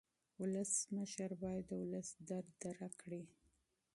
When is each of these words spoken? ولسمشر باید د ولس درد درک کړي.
ولسمشر 0.41 1.31
باید 1.41 1.63
د 1.67 1.71
ولس 1.81 2.07
درد 2.29 2.49
درک 2.61 2.93
کړي. 3.01 3.23